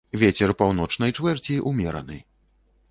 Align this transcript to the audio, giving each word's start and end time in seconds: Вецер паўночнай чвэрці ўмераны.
Вецер 0.21 0.53
паўночнай 0.61 1.15
чвэрці 1.19 1.59
ўмераны. 1.75 2.17